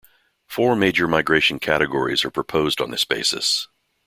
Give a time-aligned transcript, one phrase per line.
[0.47, 3.67] Four major migration categories are proposed on this basis.